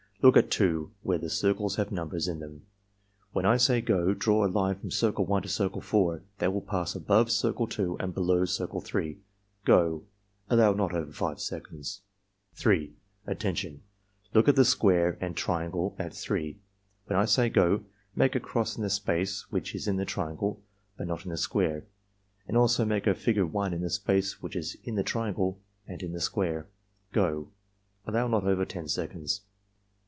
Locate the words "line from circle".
4.47-5.25